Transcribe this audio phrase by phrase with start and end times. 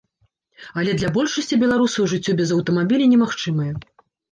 [0.83, 3.71] Але для большасці беларусаў жыццё без аўтамабіля немагчымае.